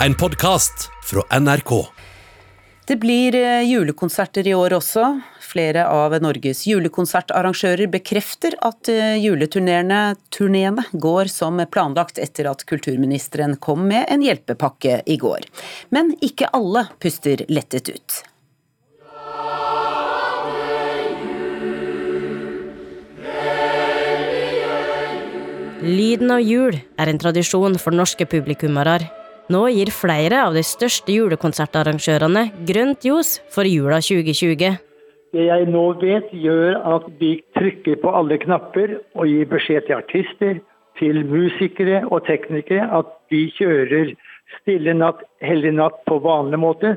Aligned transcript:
En 0.00 0.14
podkast 0.14 0.90
fra 1.02 1.40
NRK. 1.40 1.86
Det 2.86 2.96
blir 2.96 3.34
eh, 3.34 3.62
julekonserter 3.64 4.46
i 4.46 4.52
år 4.54 4.74
også. 4.76 5.06
Flere 5.40 5.86
av 5.88 6.12
Norges 6.20 6.66
julekonsertarrangører 6.68 7.88
bekrefter 7.88 8.58
at 8.60 8.90
eh, 8.92 9.16
juleturneene 9.24 10.84
går 10.92 11.32
som 11.32 11.64
planlagt 11.72 12.20
etter 12.20 12.50
at 12.52 12.66
kulturministeren 12.68 13.56
kom 13.56 13.88
med 13.88 14.04
en 14.12 14.20
hjelpepakke 14.20 15.00
i 15.08 15.16
går. 15.16 15.48
Men 15.88 16.12
ikke 16.20 16.52
alle 16.52 16.84
puster 17.00 17.46
lettet 17.48 17.88
ut. 17.88 18.22
Lyden 25.86 26.36
av 26.36 26.44
jul 26.44 26.82
er 27.00 27.08
en 27.08 27.18
tradisjon 27.22 27.80
for 27.80 27.96
norske 27.96 28.28
publikummere. 28.28 29.15
Nå 29.52 29.60
gir 29.70 29.92
flere 29.94 30.40
av 30.42 30.56
de 30.56 30.62
største 30.66 31.14
julekonsertarrangørene 31.14 32.48
grønt 32.66 33.04
ljos 33.06 33.36
for 33.54 33.68
jula 33.68 34.00
2020. 34.02 34.78
Det 35.36 35.44
jeg 35.46 35.66
nå 35.70 35.84
vet, 36.00 36.32
gjør 36.34 36.78
at 36.96 37.06
vi 37.20 37.36
trykker 37.54 38.00
på 38.02 38.14
alle 38.18 38.40
knapper 38.42 38.96
og 39.14 39.28
gir 39.30 39.46
beskjed 39.50 39.86
til 39.86 39.98
artister, 40.00 40.58
til 40.98 41.22
musikere 41.28 42.00
og 42.08 42.24
teknikere 42.26 42.88
at 42.98 43.12
vi 43.30 43.46
kjører 43.58 44.16
Stille 44.60 44.92
natt, 44.94 45.24
hellig 45.42 45.72
natt 45.74 45.96
på 46.06 46.20
vanlig 46.22 46.58
måte, 46.62 46.92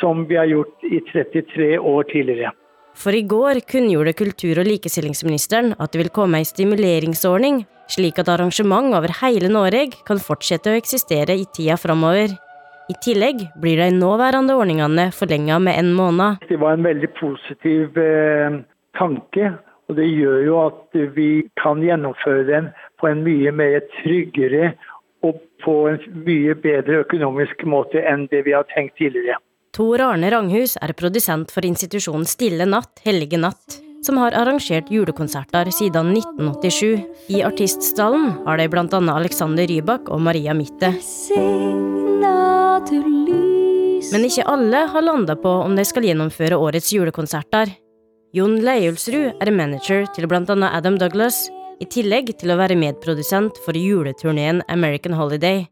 som 0.00 0.24
vi 0.28 0.38
har 0.40 0.48
gjort 0.48 0.86
i 0.88 1.02
33 1.12 1.76
år 1.78 2.06
tidligere. 2.08 2.52
For 2.94 3.12
i 3.16 3.24
går 3.26 3.60
kunngjorde 3.68 4.14
kultur- 4.16 4.60
og 4.62 4.68
likestillingsministeren 4.68 5.74
at 5.82 5.92
det 5.92 6.04
vil 6.04 6.12
komme 6.14 6.38
ei 6.40 6.46
stimuleringsordning, 6.48 7.64
slik 7.90 8.20
at 8.22 8.30
arrangement 8.32 8.94
over 8.96 9.12
hele 9.20 9.50
Norge 9.52 9.90
kan 10.06 10.22
fortsette 10.22 10.72
å 10.72 10.78
eksistere 10.78 11.34
i 11.36 11.46
tida 11.56 11.76
framover. 11.80 12.32
I 12.88 12.94
tillegg 13.04 13.46
blir 13.60 13.80
de 13.80 13.90
nåværende 13.96 14.56
ordningene 14.60 15.08
forlenga 15.16 15.58
med 15.58 15.78
en 15.80 15.92
måned. 15.96 16.42
Det 16.48 16.60
var 16.60 16.76
en 16.76 16.84
veldig 16.84 17.10
positiv 17.18 17.98
eh, 17.98 18.58
tanke, 18.98 19.54
og 19.88 19.96
det 19.98 20.08
gjør 20.08 20.40
jo 20.44 20.58
at 20.66 20.98
vi 21.16 21.30
kan 21.60 21.82
gjennomføre 21.84 22.44
den 22.48 22.68
på 23.00 23.08
en 23.08 23.24
mye 23.24 23.52
mer 23.52 23.80
tryggere 24.02 24.74
og 25.24 25.40
på 25.64 25.74
en 25.88 25.98
mye 26.26 26.54
bedre 26.60 27.02
økonomisk 27.04 27.64
måte 27.68 28.04
enn 28.04 28.28
det 28.32 28.44
vi 28.48 28.54
har 28.56 28.68
tenkt 28.72 28.96
tidligere. 29.00 29.40
Tor 29.74 29.98
Arne 29.98 30.28
Ranghus 30.30 30.76
er 30.78 30.92
produsent 30.94 31.50
for 31.50 31.66
institusjonen 31.66 32.28
Stille 32.30 32.62
natt, 32.68 33.00
hellige 33.02 33.40
natt, 33.42 33.80
som 34.06 34.20
har 34.22 34.36
arrangert 34.38 34.92
julekonserter 34.92 35.66
siden 35.74 36.12
1987. 36.14 37.02
I 37.34 37.40
artiststallen 37.42 38.28
har 38.44 38.60
de 38.60 38.68
annet 38.94 39.16
Alexander 39.16 39.66
Rybak 39.66 40.12
og 40.14 40.22
Maria 40.22 40.54
Mitte. 40.54 40.92
Men 44.14 44.28
ikke 44.28 44.46
alle 44.46 44.84
har 44.94 45.08
landa 45.08 45.34
på 45.34 45.58
om 45.64 45.74
de 45.74 45.88
skal 45.90 46.06
gjennomføre 46.06 46.54
årets 46.54 46.94
julekonserter. 46.94 47.74
Jon 48.34 48.60
Leiulsrud 48.62 49.42
er 49.42 49.54
manager 49.54 50.06
til 50.14 50.30
annet 50.54 50.70
Adam 50.70 51.02
Douglas, 51.02 51.48
i 51.82 51.90
tillegg 51.90 52.30
til 52.38 52.54
å 52.54 52.60
være 52.62 52.78
medprodusent 52.78 53.58
for 53.66 53.74
juleturneen 53.74 54.62
American 54.70 55.18
Holiday. 55.18 55.66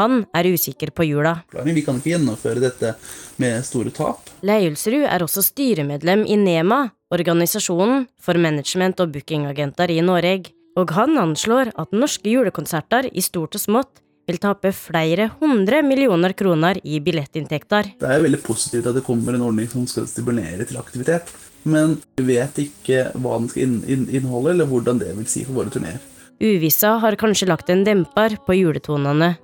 Han 0.00 0.22
er 0.32 0.48
usikker 0.48 0.94
på 0.96 1.04
jula. 1.04 1.34
Vi 1.52 1.82
kan 1.84 1.98
ikke 2.00 2.14
gjennomføre 2.14 2.62
dette 2.62 2.94
med 3.40 3.60
store 3.66 3.92
tap. 3.92 4.30
Leiulsrud 4.46 5.04
er 5.04 5.20
også 5.20 5.44
styremedlem 5.44 6.24
i 6.24 6.38
NEMA, 6.40 6.86
organisasjonen 7.12 8.06
for 8.22 8.40
management 8.40 9.02
og 9.04 9.12
bookingagenter 9.12 9.92
i 9.92 10.00
Norge, 10.00 10.54
og 10.78 10.94
han 10.96 11.18
anslår 11.20 11.74
at 11.76 11.92
norske 11.92 12.32
julekonserter 12.32 13.10
i 13.12 13.24
stort 13.24 13.58
og 13.58 13.60
smått 13.60 14.00
vil 14.30 14.38
tape 14.40 14.70
flere 14.76 15.26
hundre 15.40 15.82
millioner 15.84 16.32
kroner 16.38 16.78
i 16.86 17.00
billettinntekter. 17.04 17.92
Det 18.00 18.08
er 18.08 18.24
veldig 18.24 18.40
positivt 18.46 18.88
at 18.88 18.96
det 18.96 19.04
kommer 19.04 19.36
en 19.36 19.44
ordning 19.50 19.68
som 19.68 19.84
skal 19.90 20.06
stimulere 20.08 20.64
til 20.64 20.78
aktivitet, 20.80 21.28
men 21.68 21.98
vi 22.16 22.28
vet 22.30 22.62
ikke 22.62 23.10
hva 23.18 23.36
den 23.36 23.50
skal 23.52 23.76
inneholde, 23.90 24.54
eller 24.54 24.70
hvordan 24.70 25.02
det 25.02 25.12
vil 25.18 25.28
si 25.28 25.44
for 25.44 25.60
våre 25.60 25.74
turneer. 25.74 26.00
Uvissa 26.40 26.94
har 27.02 27.18
kanskje 27.20 27.50
lagt 27.50 27.68
en 27.68 27.84
demper 27.84 28.38
på 28.46 28.56
juletonene, 28.56 29.34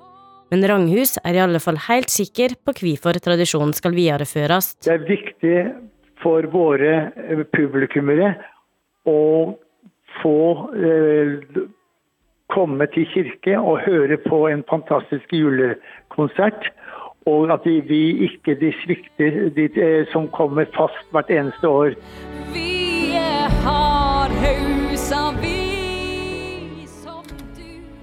men 0.52 0.64
Ranghus 0.70 1.16
er 1.24 1.36
i 1.36 1.42
alle 1.42 1.60
fall 1.62 1.78
helt 1.88 2.12
sikker 2.12 2.54
på 2.64 2.74
hvorfor 2.78 3.18
tradisjonen 3.22 3.74
skal 3.76 3.96
videreføres. 3.96 4.74
Det 4.86 4.92
er 4.94 5.06
viktig 5.08 5.56
for 6.22 6.46
våre 6.52 6.92
eh, 7.26 7.42
publikummere 7.56 8.34
å 9.06 9.18
få 10.22 10.38
eh, 10.74 11.60
komme 12.52 12.88
til 12.94 13.08
kirke 13.12 13.58
og 13.58 13.82
høre 13.86 14.18
på 14.26 14.46
en 14.50 14.64
fantastisk 14.70 15.34
julekonsert. 15.34 16.70
Og 17.26 17.50
at 17.50 17.64
vi 17.66 18.02
ikke 18.28 18.54
de 18.60 18.70
svikter 18.84 19.48
de, 19.56 19.66
eh, 19.74 20.06
som 20.12 20.28
kommer 20.30 20.70
fast 20.76 21.10
hvert 21.10 21.30
eneste 21.30 21.68
år. 21.68 21.98
Vi 22.54 23.12
er 23.18 23.50
hardhusa, 23.66 24.75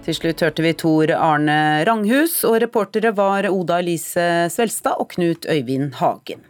til 0.03 0.15
slutt 0.17 0.41
hørte 0.43 0.63
vi 0.65 0.73
Tor 0.75 1.11
Arne 1.15 1.83
Ranghus, 1.87 2.41
og 2.47 2.57
reportere 2.63 3.13
var 3.15 3.47
Oda 3.47 3.77
Elise 3.79 4.49
Svelstad 4.51 4.99
og 4.99 5.13
Knut 5.13 5.47
Øyvind 5.47 5.95
Hagen. 5.99 6.43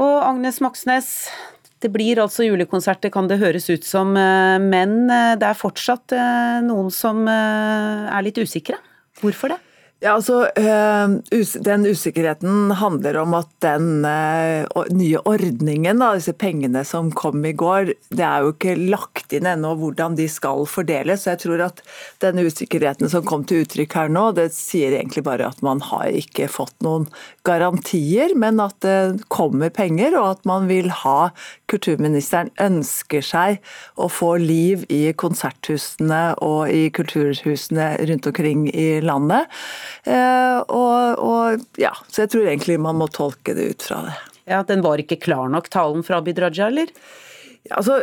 Og 0.00 0.16
Agnes 0.26 0.60
Moxnes, 0.64 1.08
det 1.80 1.92
blir 1.94 2.20
altså 2.20 2.44
julekonserter, 2.44 3.12
kan 3.12 3.30
det 3.30 3.40
høres 3.40 3.70
ut 3.72 3.86
som, 3.88 4.12
eh, 4.16 4.58
men 4.60 5.08
eh, 5.08 5.36
det 5.40 5.48
er 5.48 5.56
fortsatt 5.56 6.12
eh, 6.16 6.60
noen 6.66 6.92
som 6.92 7.24
er 7.30 8.20
litt 8.26 8.40
usikre. 8.40 8.76
Hvorfor 9.20 9.54
det? 9.54 9.60
Ja, 10.00 10.14
altså, 10.16 10.46
eh, 10.56 11.08
Den 11.60 11.86
usikkerheten 11.86 12.70
handler 12.70 13.16
om 13.20 13.34
at 13.36 13.50
den 13.60 14.04
eh, 14.08 14.64
nye 14.96 15.20
ordningen, 15.28 16.00
da, 16.00 16.14
disse 16.16 16.32
pengene 16.32 16.86
som 16.88 17.10
kom 17.12 17.44
i 17.44 17.52
går, 17.52 17.92
det 18.08 18.24
er 18.24 18.40
jo 18.40 18.54
ikke 18.54 18.78
lagt 18.80 19.34
inn 19.36 19.44
ennå 19.50 19.74
hvordan 19.76 20.16
de 20.16 20.24
skal 20.32 20.64
fordeles. 20.64 21.26
Så 21.26 21.34
jeg 21.34 21.42
tror 21.42 21.64
at 21.66 21.82
den 22.24 22.40
usikkerheten 22.40 23.12
som 23.12 23.26
kom 23.28 23.44
til 23.44 23.66
uttrykk 23.66 23.98
her 23.98 24.08
nå, 24.08 24.30
det 24.38 24.48
sier 24.56 24.96
egentlig 24.96 25.24
bare 25.26 25.50
at 25.52 25.60
man 25.60 25.84
har 25.84 26.08
ikke 26.08 26.48
fått 26.48 26.78
noen 26.80 27.04
garantier, 27.44 28.32
men 28.32 28.64
at 28.64 28.80
det 28.80 29.26
kommer 29.28 29.68
penger, 29.68 30.16
og 30.16 30.30
at 30.30 30.48
man 30.48 30.64
vil 30.72 30.88
ha 31.02 31.28
kulturministeren 31.68 32.48
ønsker 32.56 33.20
seg 33.20 33.60
å 34.00 34.08
få 34.08 34.32
liv 34.40 34.88
i 34.88 35.12
konserthusene 35.12 36.24
og 36.40 36.72
i 36.72 36.88
kulturhusene 36.88 37.92
rundt 38.08 38.32
omkring 38.32 38.66
i 38.72 38.88
landet. 39.04 39.44
Eh, 40.04 40.58
og, 40.66 41.24
og, 41.24 41.64
ja, 41.80 41.94
så 42.08 42.24
jeg 42.24 42.34
tror 42.34 42.46
egentlig 42.48 42.80
man 42.82 43.00
må 43.00 43.10
tolke 43.12 43.56
det 43.56 43.72
ut 43.74 43.88
fra 43.88 44.04
det. 44.08 44.18
Ja, 44.50 44.62
Den 44.66 44.82
var 44.82 44.98
ikke 44.98 45.20
klar 45.20 45.50
nok, 45.52 45.70
talen 45.70 46.02
fra 46.06 46.18
Abid 46.18 46.40
Raja, 46.42 46.70
eller? 46.70 46.90
Altså, 47.68 47.98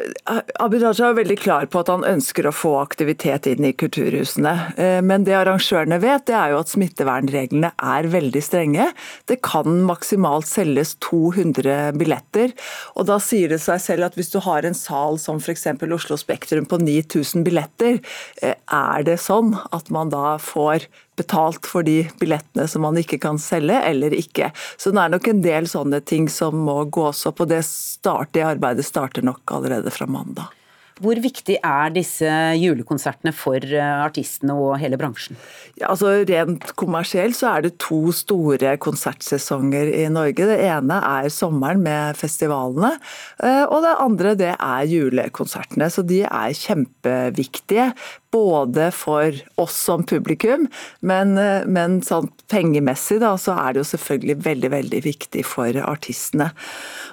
Abid 0.62 0.84
Raja 0.86 1.10
er 1.10 1.16
veldig 1.18 1.36
klar 1.42 1.66
på 1.68 1.82
at 1.82 1.90
han 1.90 2.06
ønsker 2.06 2.46
å 2.46 2.54
få 2.54 2.76
aktivitet 2.78 3.50
inn 3.50 3.66
i 3.66 3.74
kulturhusene. 3.76 4.54
Eh, 4.78 5.00
men 5.04 5.26
det 5.26 5.34
arrangørene 5.36 5.98
vet, 6.00 6.28
det 6.30 6.36
er 6.38 6.54
jo 6.54 6.60
at 6.62 6.72
smittevernreglene 6.72 7.72
er 7.74 8.10
veldig 8.14 8.44
strenge. 8.46 8.86
Det 9.28 9.40
kan 9.46 9.82
maksimalt 9.90 10.48
selges 10.48 10.94
200 11.04 11.98
billetter. 11.98 12.54
Og 12.96 13.10
da 13.10 13.18
sier 13.24 13.52
det 13.52 13.60
seg 13.66 13.82
selv 13.84 14.08
at 14.08 14.20
hvis 14.20 14.32
du 14.36 14.38
har 14.46 14.68
en 14.68 14.78
sal 14.78 15.18
som 15.20 15.42
f.eks. 15.42 15.66
Oslo 15.98 16.20
Spektrum 16.22 16.70
på 16.70 16.80
9000 16.84 17.44
billetter, 17.48 18.00
eh, 18.46 18.56
er 18.56 19.10
det 19.10 19.18
sånn 19.26 19.56
at 19.74 19.90
man 19.92 20.14
da 20.14 20.38
får 20.38 20.86
betalt 21.18 21.66
for 21.68 21.86
de 21.88 22.04
billettene 22.20 22.68
som 22.70 22.86
man 22.86 22.98
ikke 23.00 23.20
kan 23.24 23.40
selge, 23.42 23.80
eller 23.90 24.14
ikke. 24.16 24.52
Så 24.78 24.94
det 24.94 25.04
er 25.04 25.16
nok 25.16 25.32
en 25.32 25.42
del 25.46 25.70
sånne 25.70 26.02
ting 26.06 26.30
som 26.32 26.58
må 26.68 26.84
gås 26.94 27.26
opp, 27.30 27.44
og 27.44 27.52
det, 27.52 27.64
start, 27.68 28.34
det 28.38 28.46
arbeidet 28.46 28.86
starter 28.88 29.26
nok 29.26 29.58
allerede 29.58 29.94
fra 29.94 30.10
mandag. 30.10 30.57
Hvor 31.04 31.20
viktig 31.22 31.60
er 31.62 31.92
disse 31.94 32.30
julekonsertene 32.58 33.34
for 33.36 33.62
eh, 33.62 34.00
artistene 34.02 34.56
og 34.58 34.78
hele 34.82 34.98
bransjen? 35.00 35.38
Ja, 35.78 35.92
altså 35.92 36.24
Rent 36.26 36.72
kommersielt 36.80 37.38
så 37.38 37.52
er 37.52 37.68
det 37.68 37.76
to 37.84 38.00
store 38.16 38.74
konsertsesonger 38.82 39.92
i 39.94 40.08
Norge. 40.14 40.48
Det 40.50 40.58
ene 40.66 40.98
er 41.06 41.30
sommeren 41.34 41.84
med 41.86 42.18
festivalene, 42.18 42.96
eh, 43.44 43.64
og 43.68 43.84
det 43.86 43.96
andre 44.08 44.36
det 44.40 44.54
er 44.56 44.90
julekonsertene. 44.90 45.92
Så 45.94 46.06
de 46.08 46.24
er 46.26 46.58
kjempeviktige 46.58 47.92
både 48.34 48.90
for 48.92 49.36
oss 49.62 49.76
som 49.88 50.04
publikum, 50.04 50.68
men, 51.00 51.38
eh, 51.38 51.66
men 51.66 52.02
sånn 52.06 52.30
pengemessig 52.52 53.20
da, 53.24 53.36
så 53.40 53.56
er 53.58 53.74
det 53.74 53.84
jo 53.84 53.92
selvfølgelig 53.94 54.38
veldig 54.44 54.72
veldig 54.74 55.02
viktig 55.06 55.46
for 55.46 55.78
artistene. 55.86 56.52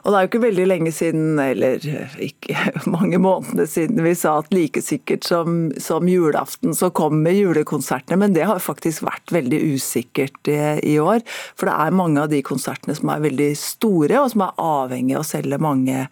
Og 0.05 0.13
Det 0.13 0.17
er 0.17 0.25
jo 0.25 0.31
ikke 0.33 0.47
veldig 0.49 0.67
lenge 0.69 0.93
siden, 0.93 1.39
eller 1.41 1.85
ikke 2.19 2.57
mange 2.97 3.19
månedene 3.19 3.67
siden 3.75 4.03
vi 4.05 4.15
sa 4.19 4.39
at 4.41 4.55
like 4.55 4.83
sikkert 4.85 5.27
som, 5.27 5.69
som 5.83 6.09
julaften 6.09 6.75
så 6.77 6.91
kommer 6.95 7.35
julekonsertene, 7.35 8.19
men 8.21 8.37
det 8.37 8.47
har 8.49 8.63
faktisk 8.63 9.05
vært 9.07 9.35
veldig 9.35 9.61
usikkert 9.75 10.51
i, 10.51 10.59
i, 10.95 10.97
år. 11.03 11.25
For 11.59 11.71
det 11.71 11.77
er 11.77 11.99
mange 11.99 12.23
av 12.23 12.33
de 12.33 12.43
konsertene 12.47 12.97
som 12.97 13.13
er 13.13 13.25
veldig 13.27 13.51
store, 13.59 14.19
og 14.23 14.33
som 14.33 14.47
er 14.47 14.65
avhengig 14.65 15.19
av 15.19 15.25
å 15.25 15.29
selge 15.29 15.61
mange 15.63 16.07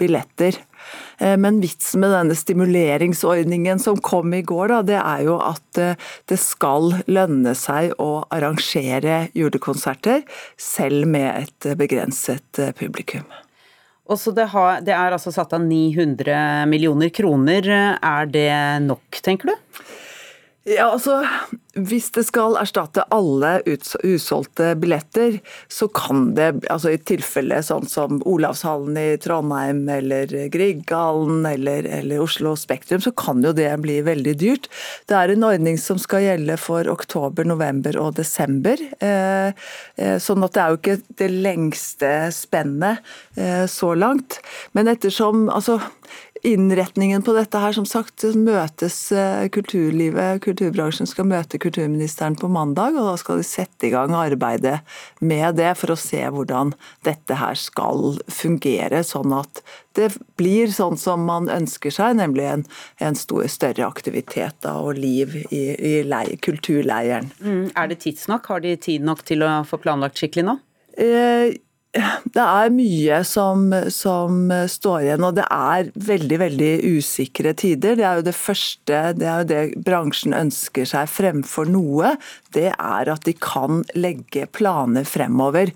billetter. 0.00 0.58
Eh, 1.18 1.36
men 1.38 1.60
vitsen 1.62 2.02
med 2.02 2.14
denne 2.14 2.36
stimuleringsordningen 2.38 3.82
som 3.82 4.00
kom 4.02 4.34
i 4.34 4.42
går, 4.46 4.72
da, 4.72 4.80
det 4.86 4.98
er 4.98 5.24
jo 5.28 5.38
at 5.44 5.80
eh, 5.80 6.10
det 6.30 6.40
skal 6.40 6.96
lønne 7.06 7.54
seg 7.58 7.94
å 8.02 8.24
arrangere 8.32 9.26
julekonserter, 9.38 10.24
selv 10.60 11.08
med 11.12 11.46
et 11.46 11.72
begrenset 11.78 12.62
eh, 12.62 12.74
publikum. 12.76 13.26
Og 14.12 14.18
så 14.20 14.32
det, 14.36 14.50
har, 14.52 14.82
det 14.84 14.92
er 14.92 15.14
altså 15.16 15.32
satt 15.32 15.54
av 15.56 15.62
900 15.64 16.66
millioner 16.68 17.08
kroner. 17.14 17.68
Er 17.96 18.28
det 18.28 18.52
nok, 18.84 19.22
tenker 19.24 19.52
du? 19.52 19.82
Ja, 20.62 20.92
altså 20.92 21.24
hvis 21.74 22.10
det 22.14 22.22
skal 22.28 22.54
erstatte 22.60 23.02
alle 23.10 23.56
usolgte 24.04 24.74
billetter, 24.78 25.38
så 25.72 25.88
kan 25.90 26.34
det, 26.36 26.66
altså 26.70 26.92
i 26.92 27.00
tilfelle 27.00 27.58
sånn 27.64 27.88
som 27.90 28.20
Olavshallen 28.28 28.98
i 29.00 29.16
Trondheim 29.22 29.80
eller 29.90 30.30
Grieghallen 30.52 31.46
eller, 31.48 31.88
eller, 31.88 32.20
Oslo 32.22 32.52
Spektrum, 32.60 33.00
så 33.02 33.10
kan 33.16 33.40
jo 33.42 33.54
det 33.56 33.70
bli 33.82 33.98
veldig 34.04 34.34
dyrt. 34.38 34.68
Det 35.10 35.16
er 35.18 35.32
en 35.32 35.48
ordning 35.48 35.80
som 35.80 35.98
skal 35.98 36.26
gjelde 36.28 36.58
for 36.60 36.86
oktober, 36.92 37.48
november 37.48 37.98
og 37.98 38.18
desember. 38.20 38.78
Eh, 39.02 39.50
eh, 39.96 40.18
sånn 40.22 40.46
at 40.46 40.54
det 40.54 40.62
er 40.62 40.76
jo 40.76 40.82
ikke 40.82 40.98
det 41.24 41.30
lengste 41.32 42.12
spennet 42.36 43.00
eh, 43.34 43.64
så 43.66 43.96
langt. 43.98 44.38
Men 44.76 44.92
ettersom 44.92 45.48
altså 45.50 45.80
innretningen 46.42 47.22
på 47.22 47.32
dette 47.36 47.58
her, 47.62 47.74
som 47.76 47.86
sagt, 47.86 48.24
møtes 48.34 48.96
eh, 49.14 49.46
kulturlivet, 49.54 50.40
kulturbransjen 50.42 51.06
skal 51.06 51.28
møte 51.30 51.60
kulturministeren 51.62 52.36
på 52.38 52.50
mandag, 52.50 52.96
og 52.98 53.12
da 53.12 53.14
skal 53.20 53.38
de 53.38 53.46
sette 53.46 53.86
i 53.86 53.92
gang 53.94 54.14
arbeidet 54.18 54.80
med 55.22 55.60
det 55.60 55.70
for 55.78 55.94
å 55.94 55.98
se 55.98 56.20
hvordan 56.34 56.74
dette 57.06 57.38
her 57.38 57.58
skal 57.58 58.18
fungere, 58.26 59.04
sånn 59.06 59.34
at 59.38 59.62
det 59.98 60.10
blir 60.40 60.72
sånn 60.72 60.98
som 60.98 61.26
man 61.28 61.50
ønsker 61.52 61.94
seg, 61.94 62.18
nemlig 62.18 62.48
en, 62.50 62.66
en 62.98 63.18
stor, 63.18 63.46
større 63.52 63.86
aktivitet 63.86 64.58
da, 64.66 64.78
og 64.82 64.98
liv 64.98 65.36
i, 65.44 65.64
i 65.76 65.94
leir, 66.06 66.34
kulturleiren. 66.42 67.30
Mm, 67.42 67.66
er 67.78 67.92
det 67.92 68.02
tidsnok? 68.02 68.50
Har 68.50 68.64
de 68.64 68.74
tid 68.80 69.04
nok 69.06 69.22
til 69.28 69.46
å 69.46 69.60
få 69.68 69.78
planlagt 69.82 70.18
skikkelig 70.18 70.48
nå? 70.48 70.58
Eh, 70.98 71.54
det 71.92 72.40
er 72.40 72.70
mye 72.72 73.18
som, 73.28 73.66
som, 73.92 74.46
står 74.48 75.02
igjen, 75.04 75.24
og 75.26 75.34
det 75.36 75.44
er 75.52 75.90
veldig 75.92 76.38
veldig 76.40 76.70
usikre 76.96 77.52
tider. 77.58 77.98
Det 77.98 78.06
er 78.08 78.20
jo 78.20 78.24
det 78.24 78.34
første, 78.36 79.00
det 79.18 79.28
er 79.28 79.42
jo 79.42 79.48
det 79.50 79.82
bransjen 79.84 80.32
ønsker 80.36 80.88
seg 80.88 81.10
fremfor 81.12 81.68
noe. 81.68 82.14
Det 82.56 82.70
er 82.72 83.12
at 83.12 83.28
de 83.28 83.34
kan 83.36 83.82
legge 83.92 84.46
planer 84.56 85.04
fremover. 85.08 85.74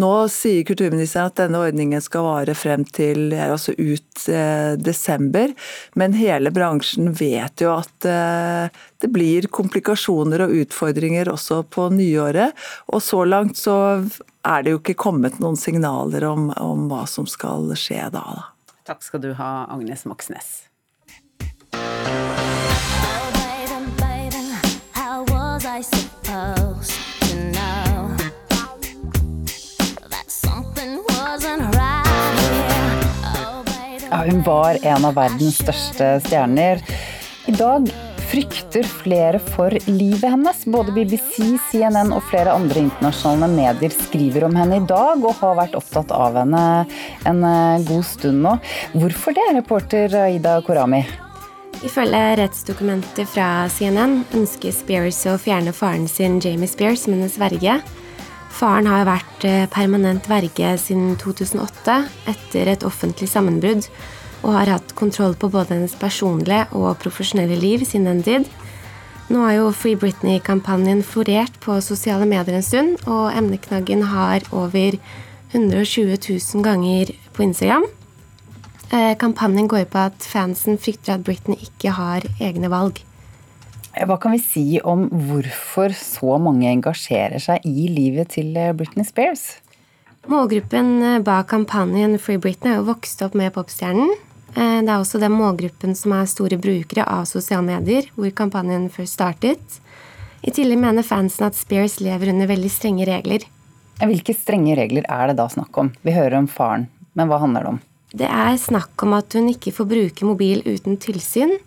Nå 0.00 0.12
sier 0.32 0.64
kulturministeren 0.64 1.28
at 1.28 1.42
denne 1.42 1.60
ordningen 1.60 2.00
skal 2.00 2.24
vare 2.24 2.56
frem 2.56 2.88
til 2.88 3.36
altså 3.36 3.76
ut 3.76 4.24
eh, 4.32 4.80
desember, 4.80 5.52
men 6.00 6.16
hele 6.16 6.54
bransjen 6.56 7.12
vet 7.20 7.60
jo 7.60 7.76
at 7.76 8.08
eh, 8.08 8.82
det 9.00 9.12
blir 9.12 9.52
komplikasjoner 9.52 10.46
og 10.46 10.56
utfordringer 10.64 11.28
også 11.36 11.66
på 11.68 11.90
nyåret. 11.92 12.56
Og 12.88 13.04
så 13.04 13.26
langt 13.28 13.60
så 13.60 13.76
er 14.46 14.62
det 14.64 14.72
jo 14.74 14.80
ikke 14.80 14.96
kommet 14.98 15.38
noen 15.42 15.58
signaler 15.58 16.24
om, 16.28 16.48
om 16.56 16.88
hva 16.90 17.04
som 17.08 17.28
skal 17.28 17.70
skje 17.76 18.08
da, 18.14 18.24
da. 18.24 18.74
Takk 18.88 19.04
skal 19.04 19.22
du 19.22 19.32
ha, 19.38 19.66
Agnes 19.70 20.06
Moxnes. 20.08 20.66
Ja, 34.10 34.24
hun 34.26 34.42
var 34.42 34.76
en 34.82 35.04
av 35.06 35.14
verdens 35.14 35.60
største 35.62 36.16
stjerner. 36.26 36.82
I 37.46 37.54
dag 37.54 37.86
frykter 38.30 38.82
flere 38.82 39.38
for 39.38 39.74
livet 39.86 40.30
hennes. 40.30 40.64
Både 40.64 40.92
BBC, 40.94 41.58
CNN 41.70 42.12
og 42.14 42.22
flere 42.30 42.54
andre 42.54 42.84
internasjonale 42.84 43.48
medier 43.52 43.94
skriver 43.94 44.46
om 44.46 44.54
henne 44.58 44.78
i 44.78 44.86
dag, 44.86 45.18
og 45.18 45.40
har 45.40 45.56
vært 45.58 45.74
opptatt 45.78 46.12
av 46.14 46.38
henne 46.38 46.62
en 47.26 47.42
eh, 47.46 47.82
god 47.88 48.06
stund 48.06 48.44
nå. 48.44 48.54
Hvorfor 48.94 49.34
det, 49.36 49.48
reporter 49.58 50.14
Aida 50.26 50.60
Korami? 50.66 51.02
Ifølge 51.86 52.20
rettsdokumenter 52.42 53.26
fra 53.30 53.48
CNN 53.72 54.20
ønsker 54.36 54.74
Spears 54.76 55.22
å 55.30 55.38
fjerne 55.40 55.72
faren 55.72 56.06
sin 56.10 56.38
Jamie 56.44 56.68
Spears 56.70 57.06
som 57.06 57.16
hennes 57.16 57.38
verge. 57.40 57.80
Faren 58.54 58.90
har 58.90 59.08
vært 59.08 59.48
eh, 59.48 59.66
permanent 59.72 60.30
verge 60.30 60.74
siden 60.82 61.16
2008, 61.18 62.00
etter 62.30 62.74
et 62.74 62.86
offentlig 62.86 63.30
sammenbrudd 63.32 63.88
og 64.40 64.54
har 64.56 64.70
hatt 64.76 64.94
kontroll 64.98 65.34
på 65.36 65.50
både 65.52 65.74
hennes 65.74 65.96
personlige 66.00 66.66
og 66.76 66.98
profesjonelle 67.02 67.58
liv 67.60 67.84
siden 67.84 68.08
den 68.08 68.22
tid. 68.24 68.50
Nå 69.30 69.44
har 69.44 69.54
jo 69.60 69.68
Free 69.76 69.94
Britney-kampanjen 69.94 71.04
florert 71.06 71.54
på 71.62 71.76
sosiale 71.84 72.26
medier 72.26 72.56
en 72.58 72.64
stund, 72.66 72.96
og 73.06 73.30
emneknaggen 73.38 74.02
har 74.10 74.42
over 74.50 74.96
120 75.52 76.16
000 76.16 76.64
ganger 76.66 77.12
på 77.36 77.44
Instagram. 77.44 77.86
Eh, 78.90 79.14
kampanjen 79.20 79.68
går 79.70 79.86
på 79.92 80.02
at 80.08 80.26
fansen 80.26 80.80
frykter 80.82 81.14
at 81.14 81.22
Britney 81.26 81.60
ikke 81.62 81.94
har 81.94 82.26
egne 82.42 82.70
valg. 82.72 82.98
Hva 83.90 84.16
kan 84.22 84.34
vi 84.34 84.40
si 84.42 84.64
om 84.82 85.06
hvorfor 85.10 85.94
så 85.94 86.38
mange 86.42 86.70
engasjerer 86.70 87.42
seg 87.42 87.66
i 87.66 87.86
livet 87.90 88.32
til 88.34 88.50
eh, 88.58 88.72
Britney 88.74 89.06
Spears? 89.06 89.60
Målgruppen 90.30 90.90
eh, 91.06 91.22
bak 91.22 91.52
kampanjen 91.54 92.18
Free 92.18 92.42
Britney 92.42 92.74
er 92.74 92.82
jo 92.82 92.90
vokst 92.90 93.22
opp 93.22 93.38
med 93.38 93.54
popstjernen, 93.54 94.10
Eh, 94.10 94.29
det 94.54 94.88
er 94.88 94.96
også 94.96 95.20
den 95.22 95.36
målgruppen 95.36 95.94
som 95.98 96.14
er 96.16 96.28
store 96.30 96.58
brukere 96.60 97.04
av 97.06 97.28
sosiale 97.28 97.66
medier, 97.66 98.08
hvor 98.16 98.32
kampanjen 98.34 98.88
først 98.92 99.18
startet. 99.18 99.80
I 100.40 100.52
tillegg 100.56 100.80
mener 100.80 101.04
fansen 101.04 101.46
at 101.50 101.58
Spears 101.58 101.98
lever 102.00 102.32
under 102.32 102.48
veldig 102.48 102.70
strenge 102.72 103.06
regler. 103.08 103.44
Hvilke 104.00 104.32
strenge 104.32 104.76
regler 104.78 105.04
er 105.12 105.30
det 105.30 105.36
da 105.40 105.46
snakk 105.52 105.76
om? 105.82 105.90
Vi 106.00 106.14
hører 106.16 106.38
om 106.40 106.48
faren, 106.48 106.86
men 107.12 107.28
hva 107.28 107.40
handler 107.42 107.66
det 107.66 107.72
om? 107.74 107.80
Det 108.10 108.26
er 108.26 108.56
snakk 108.58 109.04
om 109.04 109.12
at 109.14 109.36
hun 109.36 109.50
ikke 109.52 109.74
får 109.76 109.90
bruke 109.90 110.26
mobil 110.26 110.64
uten 110.66 110.96
tilsyn, 110.98 111.58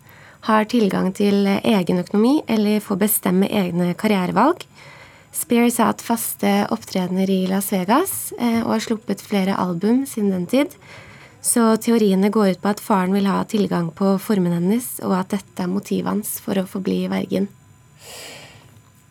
har 0.44 0.66
tilgang 0.68 1.08
til 1.16 1.46
egen 1.48 2.02
økonomi 2.02 2.42
eller 2.50 2.82
får 2.84 2.98
bestemme 3.00 3.48
egne 3.48 3.94
karrierevalg. 3.96 4.66
Spears 5.34 5.78
har 5.80 5.94
hatt 5.94 6.04
faste 6.04 6.50
opptredener 6.74 7.30
i 7.32 7.46
Las 7.48 7.72
Vegas 7.72 8.34
eh, 8.36 8.60
og 8.60 8.74
har 8.74 8.84
sluppet 8.84 9.24
flere 9.24 9.56
album 9.58 10.04
siden 10.06 10.34
den 10.34 10.44
tid. 10.50 10.76
Så 11.44 11.60
teoriene 11.84 12.30
går 12.32 12.54
ut 12.54 12.62
på 12.62 12.70
at 12.72 12.80
faren 12.80 13.12
vil 13.12 13.28
ha 13.28 13.42
tilgang 13.44 13.90
på 13.92 14.14
formen 14.22 14.54
hennes, 14.56 14.86
og 15.04 15.12
at 15.18 15.34
dette 15.34 15.60
er 15.60 15.68
motivet 15.68 16.08
hans 16.08 16.38
for 16.40 16.56
å 16.56 16.64
forbli 16.68 17.02
vergen. 17.12 17.50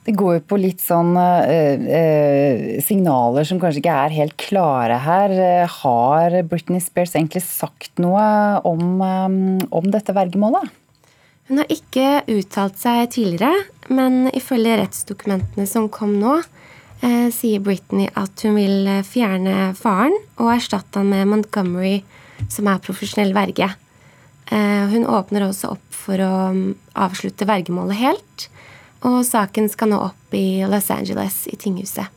Det 0.03 0.15
går 0.19 0.33
jo 0.35 0.43
på 0.49 0.57
litt 0.59 0.81
sånn 0.83 1.13
eh, 1.15 1.83
eh, 1.99 2.63
signaler 2.83 3.45
som 3.47 3.59
kanskje 3.61 3.79
ikke 3.79 3.99
er 4.01 4.15
helt 4.17 4.35
klare 4.41 4.97
her. 4.99 5.35
Har 5.77 6.35
Britney 6.49 6.83
Spears 6.83 7.13
egentlig 7.15 7.45
sagt 7.45 8.01
noe 8.03 8.25
om, 8.67 8.97
eh, 8.99 9.67
om 9.69 9.87
dette 9.93 10.15
vergemålet? 10.17 10.73
Hun 11.47 11.61
har 11.61 11.71
ikke 11.71 12.23
uttalt 12.33 12.81
seg 12.81 13.13
tidligere, 13.13 13.63
men 13.93 14.27
ifølge 14.35 14.79
rettsdokumentene 14.81 15.69
som 15.69 15.87
kom 15.91 16.17
nå, 16.19 16.39
eh, 17.03 17.29
sier 17.35 17.63
Britney 17.63 18.09
at 18.19 18.43
hun 18.43 18.57
vil 18.57 18.91
fjerne 19.07 19.71
faren 19.77 20.17
og 20.39 20.51
erstatte 20.57 20.99
han 20.99 21.13
med 21.13 21.29
Montgomery 21.31 22.01
som 22.51 22.67
er 22.71 22.81
profesjonell 22.83 23.33
verge. 23.35 23.69
Eh, 24.51 24.85
hun 24.91 25.07
åpner 25.07 25.47
også 25.47 25.73
opp 25.75 25.85
for 26.03 26.19
å 26.19 26.33
mm, 26.55 26.65
avslutte 27.05 27.47
vergemålet 27.47 28.01
helt. 28.01 28.47
Og 29.03 29.21
saken 29.27 29.69
skal 29.71 29.91
nå 29.91 29.99
opp 30.09 30.35
i 30.35 30.63
Los 30.67 30.89
Angeles, 30.93 31.43
i 31.51 31.59
tinghuset. 31.59 32.07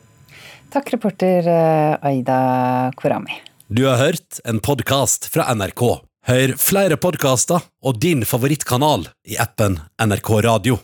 Takk, 0.74 0.92
reporter 0.96 1.46
eh, 1.50 1.94
Aida 2.06 2.92
Korami. 2.98 3.40
Du 3.66 3.86
har 3.88 3.98
hørt 3.98 4.40
en 4.46 4.60
podkast 4.62 5.30
fra 5.32 5.48
NRK. 5.54 5.86
Hør 6.26 6.56
flere 6.58 6.98
podkaster 6.98 7.62
og 7.86 7.98
din 8.02 8.26
favorittkanal 8.26 9.08
i 9.30 9.38
appen 9.42 9.78
NRK 10.02 10.30
Radio. 10.46 10.78